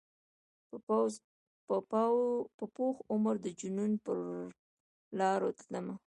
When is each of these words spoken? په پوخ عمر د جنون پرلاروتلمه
په 2.57 2.65
پوخ 2.75 2.95
عمر 3.11 3.35
د 3.45 3.47
جنون 3.59 3.91
پرلاروتلمه 4.05 5.95